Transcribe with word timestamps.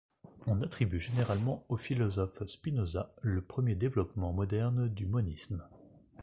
On 0.47 0.63
attribue 0.63 0.99
généralement 0.99 1.63
au 1.69 1.77
philosophe 1.77 2.43
Spinoza 2.47 3.13
le 3.21 3.39
premier 3.43 3.75
développement 3.75 4.33
moderne 4.33 4.89
du 4.89 5.05
monisme. 5.05 5.63